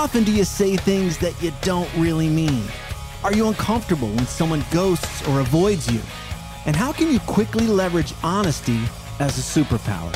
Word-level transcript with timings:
Often 0.00 0.24
do 0.24 0.32
you 0.32 0.44
say 0.44 0.78
things 0.78 1.18
that 1.18 1.34
you 1.42 1.52
don't 1.60 1.90
really 1.98 2.26
mean? 2.26 2.64
Are 3.22 3.34
you 3.34 3.48
uncomfortable 3.48 4.08
when 4.08 4.26
someone 4.26 4.64
ghosts 4.70 5.28
or 5.28 5.40
avoids 5.40 5.92
you? 5.92 6.00
And 6.64 6.74
how 6.74 6.90
can 6.90 7.12
you 7.12 7.20
quickly 7.20 7.66
leverage 7.66 8.14
honesty 8.22 8.80
as 9.18 9.36
a 9.36 9.42
superpower? 9.42 10.10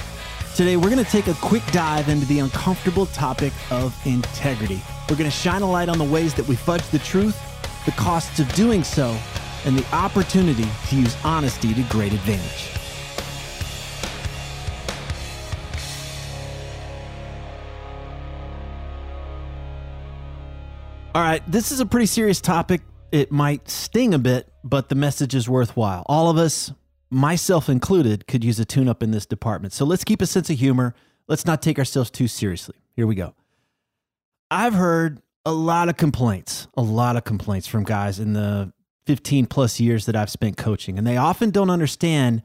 Today, 0.57 0.79
we're 0.79 0.89
going 0.89 1.05
to 1.05 1.11
take 1.11 1.27
a 1.27 1.35
quick 1.35 1.63
dive 1.71 2.09
into 2.09 2.25
the 2.25 2.39
uncomfortable 2.39 3.05
topic 3.05 3.53
of 3.71 3.95
integrity. 4.07 4.81
We're 5.11 5.17
going 5.17 5.31
to 5.31 5.37
shine 5.37 5.61
a 5.61 5.71
light 5.71 5.91
on 5.91 5.99
the 5.99 6.05
ways 6.05 6.33
that 6.33 6.49
we 6.49 6.57
fudge 6.57 6.89
the 6.89 7.01
truth, 7.01 7.39
the 7.85 7.93
costs 7.93 8.41
of 8.41 8.51
doing 8.55 8.85
so, 8.85 9.15
and 9.67 9.79
the 9.79 9.85
opportunity 9.95 10.67
to 10.89 10.97
use 10.97 11.15
honesty 11.25 11.75
to 11.75 11.83
great 11.91 12.15
advantage. 12.15 12.84
All 21.15 21.23
right, 21.23 21.41
this 21.47 21.71
is 21.71 21.79
a 21.79 21.87
pretty 21.87 22.07
serious 22.07 22.41
topic. 22.41 22.81
It 23.13 23.31
might 23.31 23.69
sting 23.69 24.15
a 24.15 24.19
bit, 24.19 24.53
but 24.65 24.89
the 24.89 24.97
message 24.97 25.33
is 25.33 25.49
worthwhile. 25.49 26.03
All 26.07 26.29
of 26.29 26.37
us, 26.37 26.73
myself 27.09 27.69
included, 27.69 28.27
could 28.27 28.43
use 28.43 28.59
a 28.59 28.65
tune 28.65 28.89
up 28.89 29.01
in 29.01 29.13
this 29.13 29.25
department. 29.25 29.73
So 29.73 29.85
let's 29.85 30.03
keep 30.03 30.21
a 30.21 30.27
sense 30.27 30.51
of 30.51 30.59
humor. 30.59 30.93
Let's 31.29 31.47
not 31.47 31.63
take 31.63 31.79
ourselves 31.79 32.11
too 32.11 32.27
seriously. 32.27 32.75
Here 32.97 33.07
we 33.07 33.15
go. 33.15 33.33
I've 34.51 34.75
heard 34.75 35.23
a 35.47 35.53
lot 35.53 35.89
of 35.89 35.97
complaints, 35.97 36.67
a 36.77 36.83
lot 36.83 37.15
of 37.15 37.23
complaints 37.23 37.69
from 37.69 37.85
guys 37.85 38.19
in 38.19 38.33
the 38.33 38.73
15 39.07 39.47
plus 39.47 39.79
years 39.79 40.07
that 40.07 40.17
I've 40.17 40.31
spent 40.31 40.57
coaching, 40.57 40.99
and 40.99 41.07
they 41.07 41.17
often 41.17 41.51
don't 41.51 41.71
understand 41.71 42.43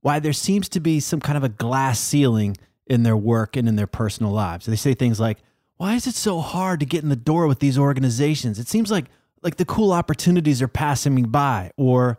why 0.00 0.20
there 0.20 0.32
seems 0.32 0.68
to 0.68 0.78
be 0.78 1.00
some 1.00 1.18
kind 1.18 1.36
of 1.36 1.42
a 1.42 1.48
glass 1.48 1.98
ceiling 1.98 2.56
in 2.86 3.02
their 3.02 3.16
work 3.16 3.56
and 3.56 3.66
in 3.66 3.74
their 3.74 3.88
personal 3.88 4.30
lives. 4.30 4.66
They 4.66 4.76
say 4.76 4.94
things 4.94 5.18
like, 5.18 5.38
why 5.82 5.94
is 5.94 6.06
it 6.06 6.14
so 6.14 6.38
hard 6.38 6.78
to 6.78 6.86
get 6.86 7.02
in 7.02 7.08
the 7.08 7.16
door 7.16 7.48
with 7.48 7.58
these 7.58 7.76
organizations? 7.76 8.60
It 8.60 8.68
seems 8.68 8.88
like 8.88 9.06
like 9.42 9.56
the 9.56 9.64
cool 9.64 9.90
opportunities 9.90 10.62
are 10.62 10.68
passing 10.68 11.12
me 11.12 11.22
by. 11.22 11.72
Or 11.76 12.18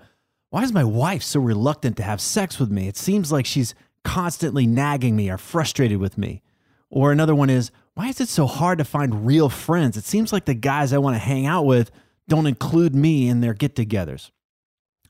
why 0.50 0.64
is 0.64 0.74
my 0.74 0.84
wife 0.84 1.24
so 1.24 1.40
reluctant 1.40 1.96
to 1.96 2.04
have 2.04 2.20
sex 2.20 2.60
with 2.60 2.70
me? 2.70 2.90
It 2.90 2.98
seems 2.98 3.32
like 3.32 3.46
she's 3.46 3.74
constantly 4.04 4.68
nagging 4.68 5.16
me 5.16 5.30
or 5.30 5.38
frustrated 5.38 6.00
with 6.00 6.18
me. 6.18 6.42
Or 6.90 7.14
another 7.14 7.34
one 7.34 7.50
is, 7.50 7.72
why 7.94 8.10
is 8.10 8.20
it 8.20 8.28
so 8.28 8.48
hard 8.48 8.80
to 8.80 8.84
find 8.84 9.26
real 9.26 9.48
friends? 9.48 9.96
It 9.96 10.04
seems 10.04 10.34
like 10.34 10.44
the 10.44 10.56
guys 10.56 10.92
I 10.92 10.98
want 10.98 11.16
to 11.16 11.20
hang 11.20 11.46
out 11.46 11.66
with 11.66 11.90
don't 12.28 12.48
include 12.48 12.94
me 12.94 13.30
in 13.30 13.40
their 13.40 13.54
get 13.54 13.76
togethers. 13.76 14.32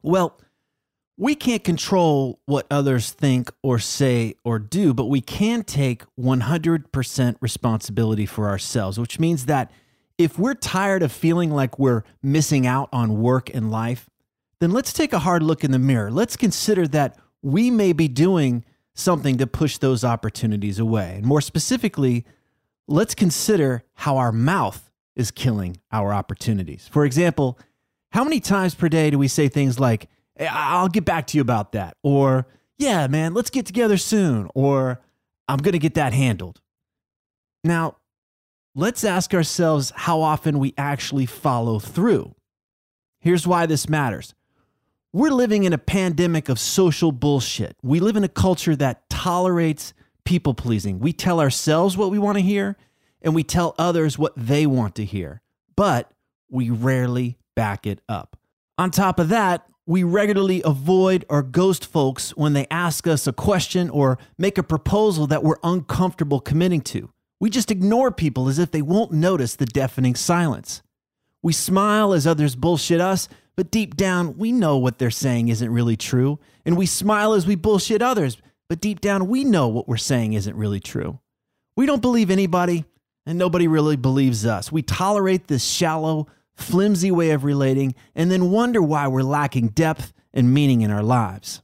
Well, 0.04 0.40
we 1.18 1.36
can't 1.36 1.64
control 1.64 2.40
what 2.46 2.66
others 2.72 3.12
think 3.12 3.52
or 3.62 3.78
say 3.78 4.34
or 4.44 4.58
do, 4.58 4.94
but 4.94 5.06
we 5.06 5.22
can 5.22 5.64
take 5.64 6.04
100% 6.20 7.36
responsibility 7.40 8.26
for 8.26 8.50
ourselves, 8.50 9.00
which 9.00 9.20
means 9.20 9.46
that 9.46 9.72
if 10.18 10.40
we're 10.40 10.56
tired 10.56 11.04
of 11.04 11.12
feeling 11.12 11.52
like 11.52 11.78
we're 11.78 12.04
missing 12.22 12.66
out 12.66 12.90
on 12.92 13.22
work 13.22 13.54
and 13.54 13.72
life, 13.72 14.10
then 14.60 14.72
let's 14.72 14.94
take 14.94 15.14
a 15.14 15.20
hard 15.20 15.44
look 15.44 15.64
in 15.64 15.72
the 15.72 15.80
mirror. 15.80 16.10
Let's 16.10 16.36
consider 16.36 16.88
that 16.90 17.18
we 17.42 17.70
may 17.70 17.94
be 17.94 18.08
doing 18.08 18.64
something 18.96 19.38
to 19.38 19.48
push 19.48 19.78
those 19.78 20.04
opportunities 20.04 20.80
away. 20.80 21.16
And 21.18 21.26
more 21.26 21.42
specifically, 21.42 22.26
let's 22.88 23.16
consider 23.16 23.84
how 23.94 24.18
our 24.18 24.32
mouth 24.32 24.92
is 25.16 25.32
killing 25.32 25.78
our 25.92 26.14
opportunities. 26.14 26.88
For 26.92 27.06
example, 27.06 27.60
how 28.12 28.24
many 28.24 28.40
times 28.40 28.76
per 28.76 28.90
day 28.90 29.10
do 29.10 29.20
we 29.20 29.28
say 29.28 29.48
things 29.48 29.80
like, 29.80 30.10
Eh, 30.38 30.48
I'll 30.50 30.90
get 30.90 31.06
back 31.06 31.28
to 31.28 31.38
you 31.38 31.42
about 31.42 31.74
that. 31.74 31.98
Or, 32.04 32.48
yeah, 32.78 33.08
man, 33.08 33.34
let's 33.34 33.50
get 33.50 33.66
together 33.66 33.98
soon. 33.98 34.50
Or, 34.56 35.02
I'm 35.48 35.60
going 35.60 35.74
to 35.74 35.80
get 35.80 35.96
that 35.96 36.14
handled. 36.14 36.62
Now, 37.64 37.98
let's 38.76 39.04
ask 39.04 39.34
ourselves 39.34 39.92
how 39.96 40.22
often 40.22 40.60
we 40.60 40.74
actually 40.78 41.26
follow 41.26 41.80
through. 41.80 42.36
Here's 43.20 43.48
why 43.48 43.66
this 43.66 43.88
matters. 43.88 44.34
We're 45.14 45.32
living 45.32 45.64
in 45.64 45.74
a 45.74 45.78
pandemic 45.78 46.50
of 46.50 46.60
social 46.60 47.12
bullshit. 47.12 47.78
We 47.84 48.00
live 48.00 48.16
in 48.16 48.24
a 48.24 48.30
culture 48.30 48.76
that 48.76 49.08
tolerates 49.10 49.94
people 50.26 50.54
pleasing. 50.54 51.00
We 51.00 51.14
tell 51.14 51.40
ourselves 51.40 51.96
what 51.96 52.10
we 52.10 52.18
want 52.18 52.38
to 52.38 52.42
hear, 52.42 52.78
and 53.22 53.36
we 53.36 53.44
tell 53.44 53.76
others 53.78 54.18
what 54.18 54.34
they 54.36 54.66
want 54.66 54.96
to 54.96 55.06
hear, 55.06 55.42
but 55.76 56.12
we 56.50 56.70
rarely 56.70 57.38
back 57.56 57.86
it 57.86 58.00
up. 58.10 58.38
On 58.78 58.90
top 58.90 59.20
of 59.20 59.30
that, 59.30 59.68
we 59.86 60.04
regularly 60.04 60.62
avoid 60.64 61.26
or 61.30 61.44
ghost 61.44 61.86
folks 61.86 62.32
when 62.38 62.54
they 62.54 62.68
ask 62.72 63.06
us 63.06 63.28
a 63.28 63.34
question 63.34 63.90
or 63.90 64.18
make 64.38 64.58
a 64.58 64.64
proposal 64.64 65.28
that 65.28 65.44
we're 65.44 65.58
uncomfortable 65.64 66.40
committing 66.40 66.82
to. 66.82 67.10
We 67.40 67.50
just 67.50 67.72
ignore 67.72 68.12
people 68.12 68.48
as 68.48 68.60
if 68.60 68.72
they 68.72 68.82
won't 68.82 69.12
notice 69.12 69.56
the 69.56 69.66
deafening 69.66 70.16
silence. 70.16 70.82
We 71.42 71.52
smile 71.52 72.14
as 72.14 72.26
others 72.26 72.56
bullshit 72.56 73.02
us, 73.02 73.28
but 73.58 73.70
deep 73.70 73.98
down, 73.98 74.38
we 74.38 74.54
know 74.54 74.78
what 74.78 74.98
they're 74.98 75.12
saying 75.12 75.50
isn't 75.50 75.70
really 75.70 75.98
true. 75.98 76.40
And 76.66 76.78
we 76.78 76.86
smile 76.86 77.34
as 77.34 77.46
we 77.46 77.56
bullshit 77.56 78.02
others, 78.02 78.38
but 78.70 78.80
deep 78.80 79.02
down, 79.02 79.28
we 79.28 79.44
know 79.44 79.68
what 79.68 79.90
we're 79.90 79.98
saying 79.98 80.34
isn't 80.34 80.56
really 80.56 80.80
true. 80.80 81.20
We 81.76 81.86
don't 81.86 82.02
believe 82.02 82.32
anybody, 82.32 82.86
and 83.26 83.38
nobody 83.38 83.68
really 83.68 83.98
believes 83.98 84.46
us. 84.46 84.72
We 84.72 84.82
tolerate 84.82 85.48
this 85.48 85.66
shallow, 85.66 86.28
flimsy 86.56 87.12
way 87.12 87.32
of 87.32 87.44
relating, 87.44 87.96
and 88.16 88.32
then 88.32 88.52
wonder 88.52 88.82
why 88.82 89.08
we're 89.08 89.24
lacking 89.24 89.70
depth 89.70 90.14
and 90.34 90.54
meaning 90.54 90.82
in 90.82 90.92
our 90.92 91.04
lives. 91.04 91.62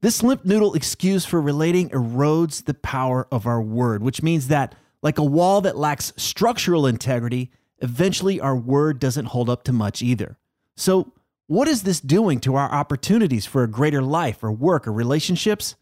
This 0.00 0.22
limp 0.22 0.44
noodle 0.44 0.74
excuse 0.74 1.24
for 1.24 1.40
relating 1.40 1.90
erodes 1.90 2.64
the 2.64 2.74
power 2.74 3.26
of 3.32 3.46
our 3.46 3.60
word, 3.60 4.02
which 4.02 4.22
means 4.22 4.48
that, 4.48 4.74
like 5.02 5.18
a 5.18 5.24
wall 5.24 5.60
that 5.62 5.76
lacks 5.76 6.12
structural 6.16 6.86
integrity, 6.86 7.50
eventually 7.78 8.40
our 8.40 8.56
word 8.56 9.00
doesn't 9.00 9.26
hold 9.26 9.50
up 9.50 9.64
to 9.64 9.72
much 9.72 10.02
either. 10.02 10.38
So, 10.76 11.12
what 11.48 11.66
is 11.66 11.82
this 11.82 12.00
doing 12.00 12.40
to 12.40 12.54
our 12.56 12.70
opportunities 12.70 13.46
for 13.46 13.62
a 13.62 13.70
greater 13.70 14.02
life 14.02 14.44
or 14.44 14.52
work 14.52 14.86
or 14.86 14.92
relationships? 14.92 15.74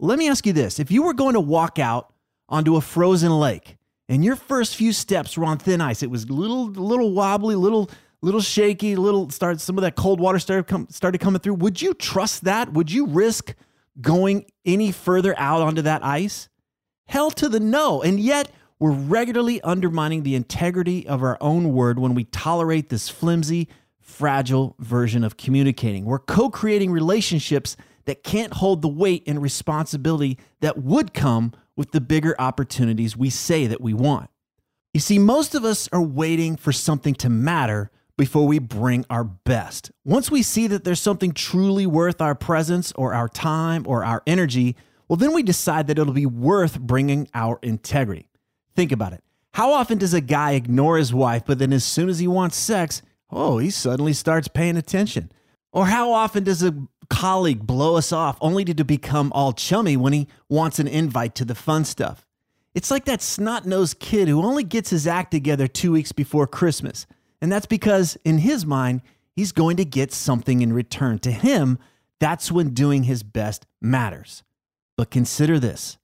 Let 0.00 0.18
me 0.18 0.28
ask 0.28 0.46
you 0.46 0.52
this 0.52 0.80
if 0.80 0.90
you 0.90 1.02
were 1.02 1.14
going 1.14 1.34
to 1.34 1.40
walk 1.40 1.78
out 1.78 2.12
onto 2.48 2.76
a 2.76 2.80
frozen 2.80 3.30
lake 3.38 3.76
and 4.08 4.24
your 4.24 4.36
first 4.36 4.76
few 4.76 4.92
steps 4.92 5.36
were 5.36 5.44
on 5.44 5.58
thin 5.58 5.80
ice. 5.80 6.02
It 6.02 6.10
was 6.10 6.28
little, 6.28 6.66
little 6.66 7.12
wobbly, 7.12 7.54
little, 7.54 7.90
little 8.20 8.40
shaky, 8.40 8.96
little. 8.96 9.30
Start 9.30 9.60
some 9.60 9.78
of 9.78 9.82
that 9.82 9.96
cold 9.96 10.20
water 10.20 10.38
started 10.38 10.66
come, 10.66 10.86
started 10.90 11.18
coming 11.18 11.40
through. 11.40 11.54
Would 11.54 11.80
you 11.80 11.94
trust 11.94 12.44
that? 12.44 12.72
Would 12.72 12.90
you 12.90 13.06
risk 13.06 13.54
going 14.00 14.46
any 14.64 14.92
further 14.92 15.38
out 15.38 15.62
onto 15.62 15.82
that 15.82 16.04
ice? 16.04 16.48
Hell 17.06 17.30
to 17.32 17.48
the 17.48 17.60
no. 17.60 18.02
And 18.02 18.18
yet, 18.18 18.50
we're 18.78 18.90
regularly 18.90 19.60
undermining 19.62 20.24
the 20.24 20.34
integrity 20.34 21.06
of 21.06 21.22
our 21.22 21.38
own 21.40 21.72
word 21.72 22.00
when 22.00 22.14
we 22.14 22.24
tolerate 22.24 22.88
this 22.88 23.08
flimsy, 23.08 23.68
fragile 24.00 24.74
version 24.80 25.22
of 25.22 25.36
communicating. 25.36 26.04
We're 26.04 26.18
co 26.18 26.50
creating 26.50 26.90
relationships 26.90 27.76
that 28.06 28.24
can't 28.24 28.54
hold 28.54 28.82
the 28.82 28.88
weight 28.88 29.22
and 29.26 29.40
responsibility 29.40 30.38
that 30.60 30.78
would 30.78 31.14
come 31.14 31.52
with 31.76 31.92
the 31.92 32.00
bigger 32.00 32.34
opportunities 32.38 33.16
we 33.16 33.30
say 33.30 33.66
that 33.66 33.80
we 33.80 33.94
want. 33.94 34.30
You 34.94 35.00
see, 35.00 35.18
most 35.18 35.54
of 35.54 35.64
us 35.64 35.88
are 35.92 36.02
waiting 36.02 36.56
for 36.56 36.72
something 36.72 37.14
to 37.16 37.30
matter 37.30 37.90
before 38.18 38.46
we 38.46 38.58
bring 38.58 39.06
our 39.08 39.24
best. 39.24 39.90
Once 40.04 40.30
we 40.30 40.42
see 40.42 40.66
that 40.66 40.84
there's 40.84 41.00
something 41.00 41.32
truly 41.32 41.86
worth 41.86 42.20
our 42.20 42.34
presence 42.34 42.92
or 42.92 43.14
our 43.14 43.28
time 43.28 43.84
or 43.86 44.04
our 44.04 44.22
energy, 44.26 44.76
well, 45.08 45.16
then 45.16 45.32
we 45.32 45.42
decide 45.42 45.86
that 45.86 45.98
it'll 45.98 46.12
be 46.12 46.26
worth 46.26 46.78
bringing 46.78 47.28
our 47.34 47.58
integrity. 47.62 48.28
Think 48.76 48.92
about 48.92 49.12
it. 49.12 49.22
How 49.54 49.72
often 49.72 49.98
does 49.98 50.14
a 50.14 50.20
guy 50.20 50.52
ignore 50.52 50.96
his 50.98 51.12
wife, 51.12 51.42
but 51.46 51.58
then 51.58 51.72
as 51.72 51.84
soon 51.84 52.08
as 52.08 52.18
he 52.18 52.26
wants 52.26 52.56
sex, 52.56 53.02
oh, 53.30 53.58
he 53.58 53.70
suddenly 53.70 54.12
starts 54.12 54.48
paying 54.48 54.76
attention? 54.76 55.30
Or 55.72 55.86
how 55.86 56.12
often 56.12 56.44
does 56.44 56.62
a 56.62 56.74
colleague 57.08 57.66
blow 57.66 57.96
us 57.96 58.12
off 58.12 58.36
only 58.40 58.64
to 58.64 58.84
become 58.84 59.32
all 59.34 59.52
chummy 59.52 59.96
when 59.96 60.12
he 60.12 60.28
wants 60.48 60.78
an 60.78 60.86
invite 60.86 61.34
to 61.36 61.44
the 61.44 61.54
fun 61.54 61.84
stuff? 61.84 62.26
It's 62.74 62.90
like 62.90 63.04
that 63.06 63.22
snot 63.22 63.66
nosed 63.66 63.98
kid 63.98 64.28
who 64.28 64.42
only 64.42 64.64
gets 64.64 64.90
his 64.90 65.06
act 65.06 65.30
together 65.30 65.66
two 65.66 65.92
weeks 65.92 66.12
before 66.12 66.46
Christmas. 66.46 67.06
And 67.40 67.50
that's 67.50 67.66
because, 67.66 68.16
in 68.24 68.38
his 68.38 68.64
mind, 68.64 69.02
he's 69.34 69.52
going 69.52 69.76
to 69.78 69.84
get 69.84 70.12
something 70.12 70.62
in 70.62 70.72
return. 70.72 71.18
To 71.20 71.30
him, 71.30 71.78
that's 72.20 72.52
when 72.52 72.70
doing 72.70 73.04
his 73.04 73.22
best 73.22 73.66
matters. 73.80 74.42
But 74.96 75.10
consider 75.10 75.58
this 75.58 75.98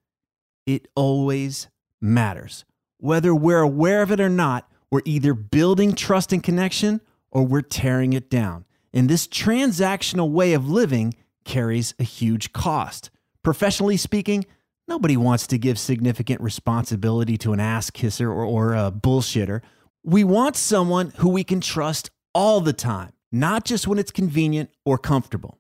it 0.67 0.88
always 0.94 1.69
matters. 2.00 2.65
Whether 2.99 3.35
we're 3.35 3.61
aware 3.61 4.03
of 4.03 4.11
it 4.11 4.20
or 4.20 4.29
not, 4.29 4.70
we're 4.91 5.03
either 5.05 5.32
building 5.35 5.94
trust 5.94 6.32
and 6.32 6.43
connection 6.43 7.00
or 7.31 7.44
we're 7.44 7.62
tearing 7.62 8.12
it 8.12 8.29
down. 8.29 8.65
And 8.93 9.08
this 9.08 9.26
transactional 9.26 10.31
way 10.31 10.52
of 10.55 10.69
living 10.69 11.14
carries 11.44 11.94
a 11.99 12.05
huge 12.05 12.52
cost. 12.52 13.11
Professionally 13.43 13.96
speaking, 13.96 14.46
nobody 14.87 15.17
wants 15.17 15.46
to 15.49 15.58
give 15.58 15.79
significant 15.79 16.40
responsibility 16.40 17.38
to 17.38 17.52
an 17.52 17.61
ass 17.61 17.90
kisser 17.90 18.31
or, 18.31 18.44
or 18.44 18.75
a 18.75 18.90
bullshitter 18.90 19.62
we 20.08 20.25
want 20.25 20.56
someone 20.56 21.12
who 21.19 21.29
we 21.29 21.44
can 21.44 21.61
trust 21.61 22.11
all 22.35 22.62
the 22.62 22.73
time, 22.73 23.12
not 23.31 23.64
just 23.64 23.87
when 23.87 23.99
it's 23.99 24.11
convenient 24.11 24.70
or 24.87 24.96
comfortable. 24.96 25.58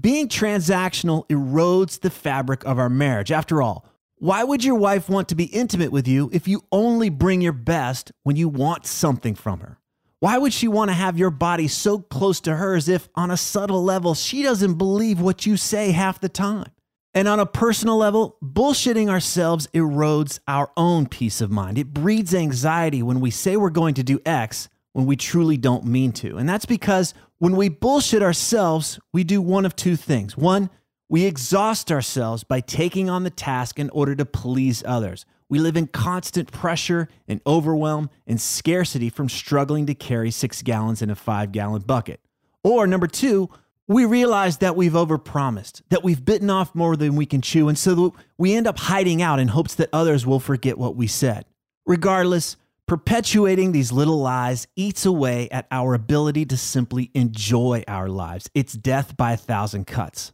Being 0.00 0.28
transactional 0.28 1.28
erodes 1.28 2.00
the 2.00 2.08
fabric 2.08 2.64
of 2.64 2.78
our 2.78 2.88
marriage. 2.88 3.30
After 3.30 3.60
all, 3.60 3.84
why 4.16 4.44
would 4.44 4.64
your 4.64 4.76
wife 4.76 5.10
want 5.10 5.28
to 5.28 5.34
be 5.34 5.44
intimate 5.44 5.92
with 5.92 6.08
you 6.08 6.30
if 6.32 6.48
you 6.48 6.64
only 6.72 7.10
bring 7.10 7.42
your 7.42 7.52
best 7.52 8.12
when 8.22 8.36
you 8.36 8.48
want 8.48 8.86
something 8.86 9.34
from 9.34 9.60
her? 9.60 9.78
Why 10.22 10.38
would 10.38 10.52
she 10.52 10.68
want 10.68 10.88
to 10.88 10.94
have 10.94 11.18
your 11.18 11.32
body 11.32 11.66
so 11.66 11.98
close 11.98 12.40
to 12.42 12.54
hers 12.54 12.88
if, 12.88 13.08
on 13.16 13.32
a 13.32 13.36
subtle 13.36 13.82
level, 13.82 14.14
she 14.14 14.44
doesn't 14.44 14.74
believe 14.74 15.20
what 15.20 15.46
you 15.46 15.56
say 15.56 15.90
half 15.90 16.20
the 16.20 16.28
time? 16.28 16.70
And 17.12 17.26
on 17.26 17.40
a 17.40 17.44
personal 17.44 17.96
level, 17.96 18.36
bullshitting 18.40 19.08
ourselves 19.08 19.66
erodes 19.74 20.38
our 20.46 20.70
own 20.76 21.08
peace 21.08 21.40
of 21.40 21.50
mind. 21.50 21.76
It 21.76 21.92
breeds 21.92 22.36
anxiety 22.36 23.02
when 23.02 23.18
we 23.18 23.32
say 23.32 23.56
we're 23.56 23.70
going 23.70 23.94
to 23.94 24.04
do 24.04 24.20
X 24.24 24.68
when 24.92 25.06
we 25.06 25.16
truly 25.16 25.56
don't 25.56 25.86
mean 25.86 26.12
to. 26.12 26.36
And 26.36 26.48
that's 26.48 26.66
because 26.66 27.14
when 27.38 27.56
we 27.56 27.68
bullshit 27.68 28.22
ourselves, 28.22 29.00
we 29.12 29.24
do 29.24 29.42
one 29.42 29.66
of 29.66 29.74
two 29.74 29.96
things. 29.96 30.36
One, 30.36 30.70
we 31.08 31.24
exhaust 31.24 31.90
ourselves 31.90 32.44
by 32.44 32.60
taking 32.60 33.10
on 33.10 33.24
the 33.24 33.30
task 33.30 33.80
in 33.80 33.90
order 33.90 34.14
to 34.14 34.24
please 34.24 34.84
others. 34.86 35.26
We 35.52 35.58
live 35.58 35.76
in 35.76 35.88
constant 35.88 36.50
pressure 36.50 37.08
and 37.28 37.42
overwhelm 37.46 38.08
and 38.26 38.40
scarcity 38.40 39.10
from 39.10 39.28
struggling 39.28 39.84
to 39.84 39.94
carry 39.94 40.30
six 40.30 40.62
gallons 40.62 41.02
in 41.02 41.10
a 41.10 41.14
five 41.14 41.52
gallon 41.52 41.82
bucket. 41.82 42.20
Or 42.64 42.86
number 42.86 43.06
two, 43.06 43.50
we 43.86 44.06
realize 44.06 44.56
that 44.56 44.76
we've 44.76 44.94
overpromised, 44.94 45.82
that 45.90 46.02
we've 46.02 46.24
bitten 46.24 46.48
off 46.48 46.74
more 46.74 46.96
than 46.96 47.16
we 47.16 47.26
can 47.26 47.42
chew, 47.42 47.68
and 47.68 47.76
so 47.76 48.14
we 48.38 48.54
end 48.54 48.66
up 48.66 48.78
hiding 48.78 49.20
out 49.20 49.38
in 49.38 49.48
hopes 49.48 49.74
that 49.74 49.90
others 49.92 50.24
will 50.24 50.40
forget 50.40 50.78
what 50.78 50.96
we 50.96 51.06
said. 51.06 51.44
Regardless, 51.84 52.56
perpetuating 52.88 53.72
these 53.72 53.92
little 53.92 54.20
lies 54.20 54.66
eats 54.74 55.04
away 55.04 55.50
at 55.50 55.66
our 55.70 55.92
ability 55.92 56.46
to 56.46 56.56
simply 56.56 57.10
enjoy 57.12 57.84
our 57.86 58.08
lives. 58.08 58.48
It's 58.54 58.72
death 58.72 59.18
by 59.18 59.32
a 59.32 59.36
thousand 59.36 59.86
cuts. 59.86 60.32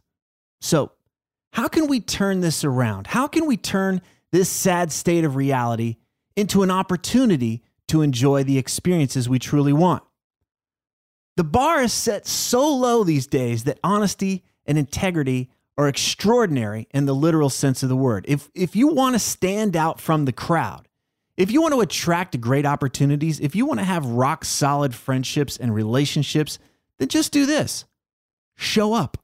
So, 0.61 0.93
how 1.51 1.67
can 1.67 1.87
we 1.87 1.99
turn 1.99 2.39
this 2.39 2.63
around? 2.63 3.07
How 3.07 3.27
can 3.27 3.47
we 3.47 3.57
turn 3.57 4.01
this 4.31 4.49
sad 4.49 4.91
state 4.91 5.23
of 5.23 5.35
reality 5.35 5.97
into 6.35 6.63
an 6.63 6.71
opportunity 6.71 7.63
to 7.87 8.01
enjoy 8.01 8.43
the 8.43 8.57
experiences 8.57 9.27
we 9.27 9.39
truly 9.39 9.73
want? 9.73 10.03
The 11.37 11.43
bar 11.43 11.81
is 11.81 11.93
set 11.93 12.27
so 12.27 12.67
low 12.75 13.03
these 13.03 13.27
days 13.27 13.63
that 13.63 13.79
honesty 13.83 14.43
and 14.65 14.77
integrity 14.77 15.49
are 15.77 15.87
extraordinary 15.87 16.87
in 16.91 17.05
the 17.05 17.15
literal 17.15 17.49
sense 17.49 17.81
of 17.81 17.87
the 17.87 17.95
word. 17.95 18.25
If, 18.27 18.49
if 18.53 18.75
you 18.75 18.89
want 18.89 19.15
to 19.15 19.19
stand 19.19 19.77
out 19.77 20.01
from 20.01 20.25
the 20.25 20.33
crowd, 20.33 20.89
if 21.37 21.51
you 21.51 21.61
want 21.61 21.73
to 21.73 21.79
attract 21.79 22.41
great 22.41 22.65
opportunities, 22.65 23.39
if 23.39 23.55
you 23.55 23.65
want 23.65 23.79
to 23.79 23.85
have 23.85 24.05
rock 24.05 24.43
solid 24.43 24.93
friendships 24.93 25.55
and 25.55 25.73
relationships, 25.73 26.59
then 26.97 27.07
just 27.07 27.31
do 27.31 27.45
this 27.45 27.85
show 28.57 28.93
up, 28.93 29.17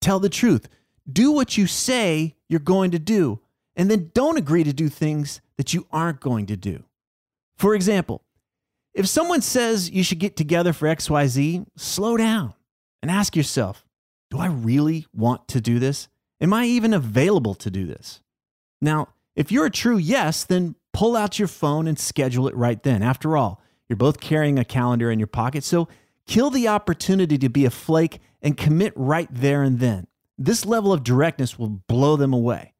tell 0.00 0.20
the 0.20 0.28
truth, 0.28 0.68
do 1.12 1.32
what 1.32 1.58
you 1.58 1.66
say 1.66 2.36
you're 2.48 2.60
going 2.60 2.92
to 2.92 3.00
do, 3.00 3.40
and 3.76 3.90
then 3.90 4.10
don't 4.14 4.38
agree 4.38 4.64
to 4.64 4.72
do 4.72 4.88
things 4.88 5.40
that 5.58 5.74
you 5.74 5.86
aren't 5.92 6.20
going 6.20 6.46
to 6.46 6.56
do. 6.56 6.84
For 7.56 7.74
example, 7.74 8.22
if 8.94 9.06
someone 9.06 9.42
says 9.42 9.90
you 9.90 10.02
should 10.02 10.18
get 10.18 10.36
together 10.36 10.72
for 10.72 10.88
XYZ, 10.88 11.66
slow 11.76 12.16
down 12.16 12.54
and 13.02 13.10
ask 13.10 13.36
yourself 13.36 13.84
Do 14.30 14.38
I 14.38 14.46
really 14.46 15.06
want 15.12 15.48
to 15.48 15.60
do 15.60 15.78
this? 15.78 16.08
Am 16.40 16.52
I 16.52 16.64
even 16.64 16.92
available 16.92 17.54
to 17.54 17.70
do 17.70 17.86
this? 17.86 18.20
Now, 18.80 19.08
if 19.34 19.52
you're 19.52 19.66
a 19.66 19.70
true 19.70 19.98
yes, 19.98 20.44
then 20.44 20.74
pull 20.92 21.14
out 21.14 21.38
your 21.38 21.48
phone 21.48 21.86
and 21.86 21.98
schedule 21.98 22.48
it 22.48 22.56
right 22.56 22.82
then. 22.82 23.02
After 23.02 23.36
all, 23.36 23.62
you're 23.88 23.96
both 23.96 24.20
carrying 24.20 24.58
a 24.58 24.64
calendar 24.64 25.10
in 25.10 25.18
your 25.18 25.26
pocket, 25.26 25.62
so 25.62 25.88
kill 26.26 26.50
the 26.50 26.68
opportunity 26.68 27.38
to 27.38 27.48
be 27.48 27.64
a 27.64 27.70
flake 27.70 28.20
and 28.42 28.56
commit 28.56 28.92
right 28.96 29.28
there 29.30 29.62
and 29.62 29.78
then. 29.78 30.06
This 30.38 30.66
level 30.66 30.92
of 30.92 31.04
directness 31.04 31.58
will 31.58 31.68
blow 31.68 32.16
them 32.16 32.32
away. 32.32 32.74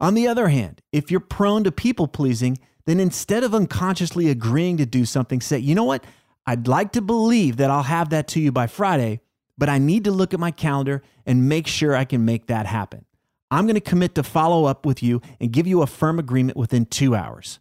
On 0.00 0.14
the 0.14 0.26
other 0.26 0.48
hand, 0.48 0.80
if 0.92 1.10
you're 1.10 1.20
prone 1.20 1.64
to 1.64 1.72
people 1.72 2.08
pleasing, 2.08 2.58
then 2.86 3.00
instead 3.00 3.44
of 3.44 3.54
unconsciously 3.54 4.28
agreeing 4.28 4.76
to 4.76 4.86
do 4.86 5.04
something, 5.04 5.40
say, 5.40 5.58
you 5.58 5.74
know 5.74 5.84
what? 5.84 6.04
I'd 6.46 6.68
like 6.68 6.92
to 6.92 7.00
believe 7.00 7.56
that 7.56 7.70
I'll 7.70 7.84
have 7.84 8.10
that 8.10 8.28
to 8.28 8.40
you 8.40 8.52
by 8.52 8.66
Friday, 8.66 9.20
but 9.56 9.68
I 9.68 9.78
need 9.78 10.04
to 10.04 10.10
look 10.10 10.34
at 10.34 10.40
my 10.40 10.50
calendar 10.50 11.02
and 11.24 11.48
make 11.48 11.66
sure 11.66 11.96
I 11.96 12.04
can 12.04 12.24
make 12.24 12.46
that 12.48 12.66
happen. 12.66 13.06
I'm 13.50 13.66
going 13.66 13.76
to 13.76 13.80
commit 13.80 14.14
to 14.16 14.22
follow 14.22 14.64
up 14.64 14.84
with 14.84 15.02
you 15.02 15.22
and 15.40 15.52
give 15.52 15.66
you 15.66 15.80
a 15.80 15.86
firm 15.86 16.18
agreement 16.18 16.58
within 16.58 16.86
two 16.86 17.14
hours. 17.14 17.60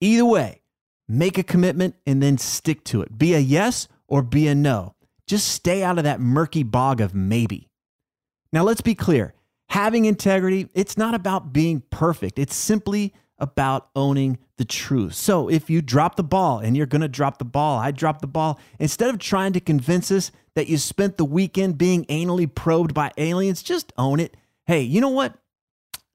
Either 0.00 0.24
way, 0.24 0.62
make 1.08 1.38
a 1.38 1.42
commitment 1.42 1.96
and 2.06 2.22
then 2.22 2.38
stick 2.38 2.84
to 2.84 3.02
it. 3.02 3.18
Be 3.18 3.34
a 3.34 3.38
yes 3.38 3.88
or 4.06 4.22
be 4.22 4.46
a 4.48 4.54
no. 4.54 4.94
Just 5.26 5.48
stay 5.48 5.82
out 5.82 5.98
of 5.98 6.04
that 6.04 6.20
murky 6.20 6.62
bog 6.62 7.00
of 7.00 7.14
maybe. 7.14 7.68
Now, 8.52 8.62
let's 8.62 8.80
be 8.80 8.94
clear 8.94 9.34
having 9.68 10.04
integrity, 10.04 10.68
it's 10.74 10.96
not 10.96 11.14
about 11.14 11.52
being 11.52 11.82
perfect, 11.90 12.38
it's 12.38 12.56
simply 12.56 13.12
about 13.38 13.88
owning 13.94 14.38
the 14.56 14.64
truth. 14.64 15.14
So 15.14 15.48
if 15.48 15.70
you 15.70 15.80
drop 15.80 16.16
the 16.16 16.24
ball 16.24 16.58
and 16.58 16.76
you're 16.76 16.86
going 16.86 17.02
to 17.02 17.08
drop 17.08 17.38
the 17.38 17.44
ball, 17.44 17.78
I 17.78 17.92
drop 17.92 18.20
the 18.20 18.26
ball, 18.26 18.58
instead 18.80 19.10
of 19.10 19.18
trying 19.18 19.52
to 19.52 19.60
convince 19.60 20.10
us 20.10 20.32
that 20.54 20.68
you 20.68 20.76
spent 20.76 21.16
the 21.16 21.24
weekend 21.24 21.78
being 21.78 22.04
anally 22.06 22.52
probed 22.52 22.92
by 22.92 23.12
aliens, 23.16 23.62
just 23.62 23.92
own 23.96 24.18
it. 24.18 24.36
Hey, 24.66 24.80
you 24.80 25.00
know 25.00 25.10
what? 25.10 25.34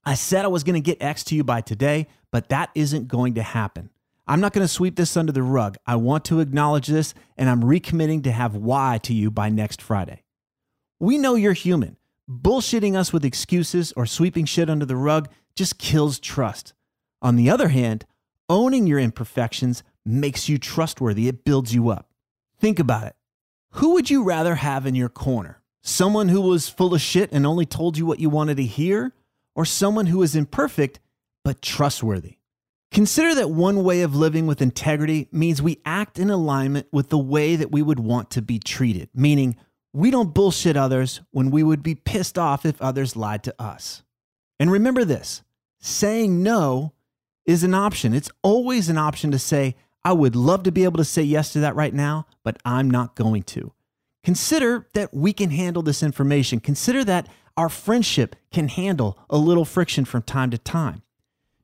I 0.03 0.15
said 0.15 0.43
I 0.43 0.50
was 0.50 0.65
going 0.65 0.75
to 0.75 0.81
get 0.81 1.01
X 1.01 1.24
to 1.25 1.36
you 1.36 1.45
by 1.45 1.62
today, 1.62 2.07
but 2.29 2.50
that 2.50 2.69
isn't 2.75 3.07
going 3.07 3.36
to 3.36 3.43
happen. 3.43 3.89
I'm 4.27 4.41
not 4.41 4.51
going 4.51 4.65
to 4.65 4.74
sweep 4.74 4.98
this 4.98 5.15
under 5.15 5.31
the 5.31 5.43
rug. 5.43 5.77
I 5.86 5.95
want 5.95 6.25
to 6.25 6.41
acknowledge 6.41 6.88
this, 6.88 7.13
and 7.38 7.50
I'm 7.50 7.62
recommitting 7.62 8.24
to 8.24 8.31
have 8.31 8.55
Y 8.55 9.00
to 9.03 9.13
you 9.13 9.31
by 9.31 9.48
next 9.50 9.81
Friday. 9.81 10.24
We 11.00 11.17
know 11.17 11.36
you're 11.36 11.53
human. 11.53 11.95
Bullshitting 12.30 12.96
us 12.96 13.12
with 13.12 13.25
excuses 13.25 13.92
or 13.98 14.06
sweeping 14.06 14.46
shit 14.46 14.70
under 14.70 14.86
the 14.86 14.96
rug 14.96 15.30
just 15.56 15.77
kills 15.77 16.20
trust. 16.20 16.74
On 17.22 17.36
the 17.36 17.50
other 17.50 17.68
hand, 17.70 18.06
owning 18.48 18.88
your 18.88 19.00
imperfections 19.00 19.84
makes 20.06 20.48
you 20.48 20.58
trustworthy, 20.58 21.27
it 21.27 21.44
builds 21.44 21.74
you 21.74 21.89
up. 21.89 22.10
Think 22.58 22.80
about 22.80 23.08
it. 23.08 23.15
Who 23.72 23.94
would 23.94 24.10
you 24.10 24.24
rather 24.24 24.56
have 24.56 24.86
in 24.86 24.96
your 24.96 25.10
corner? 25.10 25.62
Someone 25.82 26.30
who 26.30 26.39
was 26.39 26.70
full 26.70 26.94
of 26.94 27.01
shit 27.01 27.30
and 27.34 27.46
only 27.46 27.65
told 27.65 27.98
you 27.98 28.06
what 28.06 28.20
you 28.20 28.30
wanted 28.30 28.56
to 28.58 28.63
hear? 28.63 29.13
Or 29.53 29.65
someone 29.65 30.06
who 30.06 30.24
is 30.24 30.36
imperfect 30.36 31.00
but 31.44 31.62
trustworthy? 31.62 32.38
Consider 32.92 33.36
that 33.36 33.50
one 33.50 33.84
way 33.84 34.01
of 34.01 34.15
living 34.15 34.48
with 34.48 34.62
integrity 34.62 35.27
means 35.32 35.62
we 35.62 35.82
act 35.84 36.20
in 36.20 36.30
alignment 36.30 36.88
with 36.92 37.10
the 37.10 37.18
way 37.18 37.56
that 37.56 37.72
we 37.72 37.82
would 37.82 38.00
want 38.00 38.30
to 38.32 38.42
be 38.42 38.60
treated, 38.60 39.10
meaning 39.13 39.58
we 39.93 40.09
don't 40.09 40.33
bullshit 40.33 40.75
others 40.75 41.21
when 41.31 41.51
we 41.51 41.63
would 41.63 41.83
be 41.83 41.95
pissed 41.95 42.38
off 42.38 42.65
if 42.65 42.81
others 42.81 43.15
lied 43.15 43.43
to 43.43 43.55
us. 43.62 44.03
And 44.59 44.71
remember 44.71 45.05
this 45.05 45.43
saying 45.79 46.41
no 46.41 46.93
is 47.45 47.63
an 47.63 47.73
option. 47.73 48.13
It's 48.13 48.31
always 48.41 48.89
an 48.89 48.97
option 48.97 49.31
to 49.31 49.39
say, 49.39 49.75
I 50.03 50.13
would 50.13 50.35
love 50.35 50.63
to 50.63 50.71
be 50.71 50.83
able 50.83 50.97
to 50.97 51.05
say 51.05 51.21
yes 51.21 51.53
to 51.53 51.59
that 51.59 51.75
right 51.75 51.93
now, 51.93 52.25
but 52.43 52.57
I'm 52.65 52.89
not 52.89 53.15
going 53.15 53.43
to. 53.43 53.71
Consider 54.23 54.88
that 54.93 55.13
we 55.13 55.33
can 55.33 55.51
handle 55.51 55.83
this 55.83 56.01
information. 56.01 56.59
Consider 56.59 57.03
that 57.03 57.27
our 57.55 57.69
friendship 57.69 58.35
can 58.51 58.69
handle 58.69 59.17
a 59.29 59.38
little 59.38 59.65
friction 59.65 60.05
from 60.05 60.23
time 60.23 60.50
to 60.51 60.57
time. 60.57 61.03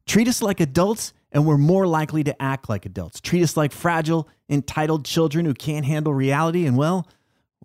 Treat 0.06 0.28
us 0.28 0.42
like 0.42 0.60
adults, 0.60 1.14
and 1.32 1.46
we're 1.46 1.58
more 1.58 1.88
likely 1.88 2.24
to 2.24 2.42
act 2.42 2.70
like 2.70 2.86
adults. 2.86 3.22
Treat 3.22 3.44
us 3.44 3.56
like 3.56 3.72
fragile, 3.72 4.28
entitled 4.50 5.06
children 5.06 5.46
who 5.46 5.54
can't 5.54 5.86
handle 5.86 6.14
reality, 6.14 6.66
and 6.66 6.78
well, 6.78 7.08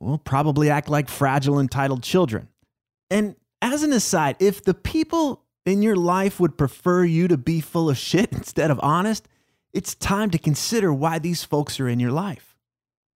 we'll 0.01 0.19
probably 0.19 0.71
act 0.71 0.89
like 0.89 1.09
fragile, 1.09 1.59
entitled 1.59 2.03
children. 2.03 2.49
And 3.11 3.37
as 3.63 3.83
an 3.83 3.93
aside, 3.93 4.37
if 4.41 4.63
the 4.63 4.75
people 4.75 5.43
in 5.65 5.83
your 5.83 5.97
life 5.97 6.39
would 6.41 6.59
prefer 6.59 7.05
you 7.05 7.29
to 7.29 7.37
be 7.37 7.61
full 7.61 7.89
of 7.89 7.97
shit 7.97 8.33
instead 8.33 8.71
of 8.71 8.81
honest, 8.83 9.29
it's 9.73 9.95
time 9.95 10.31
to 10.31 10.39
consider 10.39 10.93
why 10.93 11.19
these 11.19 11.45
folks 11.45 11.81
are 11.81 11.89
in 11.89 12.01
your 12.01 12.13
life. 12.13 12.57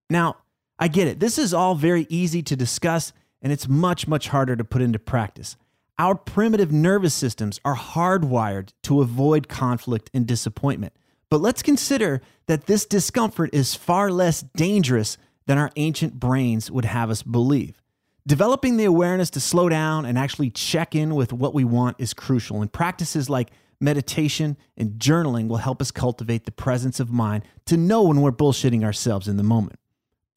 Now, 0.09 0.37
I 0.77 0.87
get 0.87 1.07
it. 1.07 1.19
This 1.19 1.37
is 1.37 1.53
all 1.53 1.75
very 1.75 2.05
easy 2.09 2.41
to 2.43 2.55
discuss, 2.55 3.13
and 3.41 3.51
it's 3.51 3.67
much, 3.67 4.07
much 4.07 4.29
harder 4.29 4.55
to 4.55 4.63
put 4.63 4.81
into 4.81 4.99
practice. 4.99 5.55
Our 5.97 6.15
primitive 6.15 6.71
nervous 6.71 7.13
systems 7.13 7.59
are 7.65 7.75
hardwired 7.75 8.69
to 8.83 9.01
avoid 9.01 9.49
conflict 9.49 10.09
and 10.13 10.25
disappointment. 10.25 10.93
But 11.29 11.41
let's 11.41 11.61
consider 11.61 12.21
that 12.47 12.65
this 12.65 12.85
discomfort 12.85 13.49
is 13.53 13.75
far 13.75 14.09
less 14.09 14.41
dangerous 14.41 15.17
than 15.49 15.57
our 15.57 15.71
ancient 15.77 16.19
brains 16.19 16.69
would 16.69 16.85
have 16.85 17.09
us 17.09 17.23
believe. 17.23 17.81
Developing 18.27 18.77
the 18.77 18.85
awareness 18.85 19.31
to 19.31 19.39
slow 19.39 19.67
down 19.67 20.05
and 20.05 20.15
actually 20.15 20.51
check 20.51 20.93
in 20.93 21.15
with 21.15 21.33
what 21.33 21.55
we 21.55 21.63
want 21.63 21.95
is 21.97 22.13
crucial, 22.13 22.61
and 22.61 22.71
practices 22.71 23.31
like 23.31 23.49
meditation 23.81 24.57
and 24.77 24.99
journaling 24.99 25.47
will 25.47 25.57
help 25.57 25.81
us 25.81 25.89
cultivate 25.89 26.45
the 26.45 26.51
presence 26.51 26.99
of 26.99 27.09
mind 27.09 27.45
to 27.65 27.77
know 27.77 28.03
when 28.03 28.21
we're 28.21 28.31
bullshitting 28.31 28.83
ourselves 28.83 29.27
in 29.27 29.37
the 29.37 29.43
moment. 29.43 29.79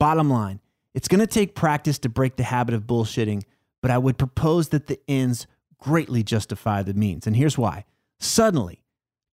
Bottom 0.01 0.31
line, 0.31 0.61
it's 0.95 1.09
going 1.09 1.21
to 1.21 1.27
take 1.27 1.55
practice 1.55 1.99
to 1.99 2.09
break 2.09 2.37
the 2.37 2.45
habit 2.45 2.75
of 2.75 2.87
bullshitting, 2.87 3.43
but 3.83 3.91
I 3.91 3.99
would 3.99 4.17
propose 4.17 4.71
that 4.71 4.87
the 4.87 4.99
ends 5.07 5.47
greatly 5.77 6.23
justify 6.23 6.83
the 6.83 6.95
means. 6.95 7.27
And 7.27 7.37
here's 7.37 7.59
why. 7.59 7.85
Suddenly, 8.19 8.81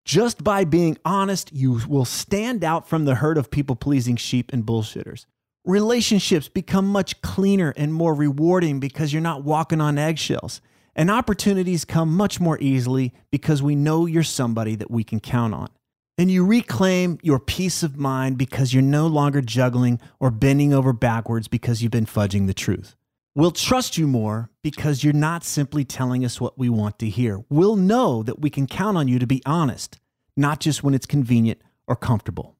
just 0.03 0.43
by 0.43 0.65
being 0.65 0.97
honest, 1.05 1.53
you 1.53 1.79
will 1.87 2.03
stand 2.03 2.65
out 2.65 2.89
from 2.89 3.05
the 3.05 3.15
herd 3.15 3.37
of 3.37 3.49
people 3.49 3.77
pleasing 3.77 4.17
sheep 4.17 4.51
and 4.51 4.65
bullshitters. 4.65 5.25
Relationships 5.65 6.47
become 6.47 6.87
much 6.87 7.21
cleaner 7.21 7.73
and 7.75 7.93
more 7.93 8.13
rewarding 8.13 8.79
because 8.79 9.11
you're 9.11 9.21
not 9.21 9.43
walking 9.43 9.81
on 9.81 9.97
eggshells. 9.97 10.61
And 10.95 11.11
opportunities 11.11 11.85
come 11.85 12.15
much 12.15 12.39
more 12.39 12.57
easily 12.59 13.13
because 13.31 13.61
we 13.61 13.75
know 13.75 14.05
you're 14.05 14.23
somebody 14.23 14.75
that 14.75 14.91
we 14.91 15.03
can 15.03 15.19
count 15.19 15.53
on. 15.53 15.69
And 16.17 16.29
you 16.29 16.45
reclaim 16.45 17.17
your 17.23 17.39
peace 17.39 17.83
of 17.83 17.97
mind 17.97 18.37
because 18.37 18.73
you're 18.73 18.83
no 18.83 19.07
longer 19.07 19.41
juggling 19.41 19.99
or 20.19 20.31
bending 20.31 20.73
over 20.73 20.91
backwards 20.91 21.47
because 21.47 21.81
you've 21.81 21.91
been 21.91 22.05
fudging 22.05 22.47
the 22.47 22.53
truth. 22.53 22.95
We'll 23.35 23.51
trust 23.51 23.97
you 23.97 24.07
more 24.07 24.49
because 24.61 25.03
you're 25.03 25.13
not 25.13 25.45
simply 25.45 25.85
telling 25.85 26.25
us 26.25 26.41
what 26.41 26.57
we 26.57 26.67
want 26.67 26.99
to 26.99 27.09
hear. 27.09 27.39
We'll 27.49 27.77
know 27.77 28.21
that 28.23 28.41
we 28.41 28.49
can 28.49 28.67
count 28.67 28.97
on 28.97 29.07
you 29.07 29.19
to 29.19 29.27
be 29.27 29.41
honest, 29.45 29.97
not 30.35 30.59
just 30.59 30.83
when 30.83 30.93
it's 30.93 31.05
convenient 31.05 31.61
or 31.87 31.95
comfortable. 31.95 32.57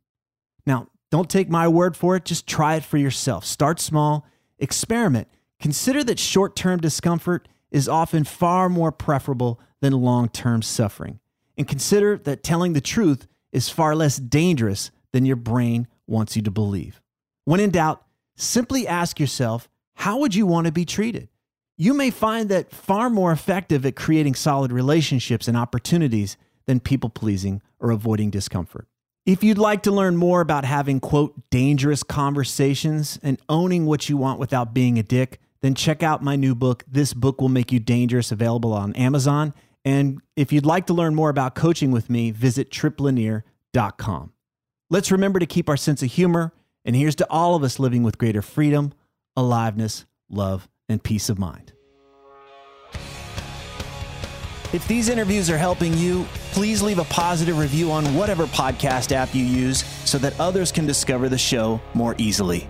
Now, 0.66 0.88
don't 1.12 1.30
take 1.30 1.50
my 1.50 1.68
word 1.68 1.98
for 1.98 2.16
it, 2.16 2.26
just 2.26 2.48
try 2.48 2.76
it 2.76 2.84
for 2.84 2.98
yourself. 2.98 3.46
Start 3.46 3.80
small, 3.80 4.26
experiment. 4.60 5.28
Consider 5.60 6.04
that 6.04 6.20
short 6.20 6.56
term 6.56 6.80
discomfort 6.80 7.48
is 7.72 7.90
often 7.90 8.24
far 8.24 8.70
more 8.70 8.92
preferable 8.92 9.60
than 9.82 9.94
long 9.94 10.30
term 10.30 10.62
suffering. 10.62 11.20
And 11.58 11.68
consider 11.68 12.18
that 12.18 12.44
telling 12.44 12.74
the 12.74 12.82
truth 12.82 13.28
is 13.52 13.70
far 13.70 13.96
less 13.96 14.18
dangerous 14.18 14.92
than 15.12 15.26
your 15.26 15.36
brain 15.36 15.88
wants 16.08 16.36
you 16.36 16.42
to 16.44 16.52
believe. 16.52 17.02
When 17.46 17.60
in 17.60 17.72
doubt, 17.72 18.04
simply 18.36 18.88
ask 18.88 19.20
yourself 19.20 19.68
how 19.96 20.20
would 20.20 20.34
you 20.34 20.46
want 20.46 20.66
to 20.66 20.72
be 20.72 20.86
treated? 20.86 21.28
You 21.76 21.94
may 21.94 22.12
find 22.12 22.50
that 22.50 22.72
far 22.72 23.10
more 23.10 23.32
effective 23.32 23.86
at 23.86 23.96
creating 23.96 24.36
solid 24.36 24.72
relationships 24.72 25.48
and 25.48 25.58
opportunities 25.58 26.38
than 26.66 26.80
people 26.80 27.10
pleasing 27.10 27.62
or 27.80 27.92
avoiding 27.92 28.30
discomfort. 28.30 28.88
If 29.30 29.44
you'd 29.44 29.60
like 29.60 29.84
to 29.84 29.92
learn 29.92 30.18
more 30.18 30.42
about 30.42 30.66
having, 30.66 31.00
quote, 31.00 31.52
dangerous 31.52 32.02
conversations 32.02 33.20
and 33.22 33.40
owning 33.48 33.86
what 33.86 34.10
you 34.10 34.18
want 34.18 34.40
without 34.40 34.74
being 34.74 34.98
a 34.98 35.04
dick, 35.04 35.40
then 35.62 35.76
check 35.76 36.02
out 36.02 36.24
my 36.24 36.36
new 36.36 36.56
book, 36.56 36.84
This 36.88 37.14
Book 37.14 37.40
Will 37.40 37.48
Make 37.48 37.72
You 37.72 37.80
Dangerous, 37.80 38.32
available 38.32 38.74
on 38.74 38.96
Amazon. 38.96 39.54
And 39.86 40.20
if 40.36 40.52
you'd 40.52 40.66
like 40.66 40.88
to 40.88 40.96
learn 40.96 41.14
more 41.14 41.30
about 41.30 41.54
coaching 41.54 41.92
with 41.92 42.10
me, 42.10 42.32
visit 42.32 42.72
tripplanier.com. 42.72 44.34
Let's 44.90 45.12
remember 45.12 45.38
to 45.38 45.46
keep 45.46 45.70
our 45.70 45.78
sense 45.78 46.02
of 46.02 46.12
humor. 46.12 46.52
And 46.84 46.96
here's 46.96 47.14
to 47.18 47.28
all 47.30 47.54
of 47.54 47.62
us 47.62 47.78
living 47.78 48.02
with 48.02 48.18
greater 48.18 48.42
freedom, 48.42 48.94
aliveness, 49.38 50.08
love, 50.28 50.68
and 50.90 51.04
peace 51.04 51.30
of 51.30 51.38
mind. 51.38 51.74
If 54.72 54.88
these 54.88 55.10
interviews 55.10 55.50
are 55.50 55.58
helping 55.58 55.98
you, 55.98 56.28
please 56.52 56.84
leave 56.84 57.00
a 57.00 57.04
positive 57.06 57.58
review 57.58 57.92
on 57.92 58.14
whatever 58.14 58.46
podcast 58.46 59.12
app 59.12 59.34
you 59.34 59.44
use 59.44 59.84
so 60.06 60.20
that 60.20 60.40
others 60.40 60.72
can 60.72 60.86
discover 60.86 61.28
the 61.28 61.40
show 61.40 61.82
more 61.96 62.14
easily. 62.20 62.68